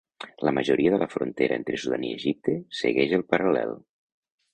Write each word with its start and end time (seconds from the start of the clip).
La 0.47 0.51
majoria 0.57 0.93
de 0.93 0.99
la 1.01 1.07
frontera 1.11 1.59
entre 1.61 1.77
Sudan 1.83 2.07
i 2.07 2.13
Egipte 2.15 2.55
segueix 2.79 3.13
el 3.19 3.25
paral·lel. 3.35 3.75